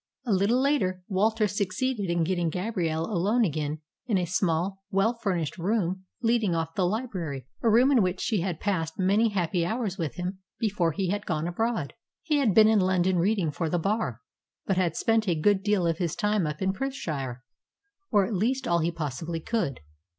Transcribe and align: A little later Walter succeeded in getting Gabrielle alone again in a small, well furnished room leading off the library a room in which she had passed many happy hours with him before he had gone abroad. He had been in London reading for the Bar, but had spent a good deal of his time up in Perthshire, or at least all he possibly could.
A 0.25 0.33
little 0.33 0.59
later 0.59 1.03
Walter 1.09 1.47
succeeded 1.47 2.09
in 2.09 2.23
getting 2.23 2.49
Gabrielle 2.49 3.05
alone 3.05 3.45
again 3.45 3.81
in 4.07 4.17
a 4.17 4.25
small, 4.25 4.81
well 4.89 5.13
furnished 5.13 5.59
room 5.59 6.05
leading 6.23 6.55
off 6.55 6.73
the 6.73 6.87
library 6.87 7.45
a 7.61 7.69
room 7.69 7.91
in 7.91 8.01
which 8.01 8.19
she 8.19 8.41
had 8.41 8.59
passed 8.59 8.97
many 8.97 9.29
happy 9.29 9.63
hours 9.63 9.99
with 9.99 10.15
him 10.15 10.39
before 10.57 10.91
he 10.91 11.09
had 11.11 11.27
gone 11.27 11.47
abroad. 11.47 11.93
He 12.23 12.37
had 12.37 12.55
been 12.55 12.67
in 12.67 12.79
London 12.79 13.19
reading 13.19 13.51
for 13.51 13.69
the 13.69 13.77
Bar, 13.77 14.21
but 14.65 14.75
had 14.75 14.95
spent 14.95 15.27
a 15.27 15.35
good 15.39 15.61
deal 15.61 15.85
of 15.85 15.99
his 15.99 16.15
time 16.15 16.47
up 16.47 16.63
in 16.63 16.73
Perthshire, 16.73 17.43
or 18.09 18.25
at 18.25 18.33
least 18.33 18.67
all 18.67 18.79
he 18.79 18.89
possibly 18.89 19.39
could. 19.39 19.81